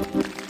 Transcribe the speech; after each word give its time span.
Where 0.00 0.40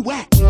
you 0.00 0.49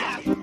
Yeah. 0.00 0.39